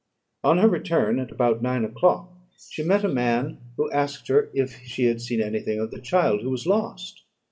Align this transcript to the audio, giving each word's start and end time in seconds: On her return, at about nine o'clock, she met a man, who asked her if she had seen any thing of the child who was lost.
On 0.43 0.57
her 0.57 0.67
return, 0.67 1.19
at 1.19 1.29
about 1.29 1.61
nine 1.61 1.85
o'clock, 1.85 2.33
she 2.71 2.81
met 2.81 3.03
a 3.05 3.07
man, 3.07 3.59
who 3.77 3.91
asked 3.91 4.29
her 4.29 4.49
if 4.51 4.81
she 4.83 5.03
had 5.05 5.21
seen 5.21 5.39
any 5.41 5.59
thing 5.59 5.79
of 5.79 5.91
the 5.91 6.01
child 6.01 6.41
who 6.41 6.49
was 6.49 6.65
lost. 6.65 7.21